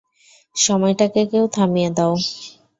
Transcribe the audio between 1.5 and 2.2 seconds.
থামিয়ে দাও।